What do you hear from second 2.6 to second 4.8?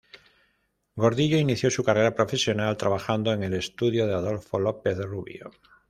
trabajando en el estudio de Adolfo